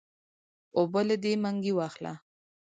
اوبۀ 0.77 1.01
له 1.09 1.15
دې 1.23 1.33
منګي 1.43 1.73
واخله 1.75 2.13